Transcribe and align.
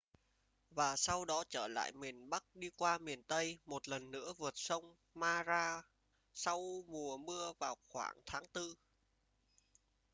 và 0.69 0.95
sau 0.95 1.25
đó 1.25 1.43
trở 1.49 1.67
lại 1.67 1.91
miền 1.91 2.29
bắc 2.29 2.43
đi 2.55 2.69
qua 2.77 2.97
miền 2.97 3.23
tây 3.23 3.59
một 3.65 3.87
lần 3.87 4.11
nữa 4.11 4.33
vượt 4.37 4.53
sông 4.57 4.95
mara 5.13 5.83
sau 6.33 6.83
mùa 6.87 7.17
mưa 7.17 7.53
vào 7.59 7.75
khoảng 7.87 8.15
tháng 8.25 8.43
tư 8.53 8.75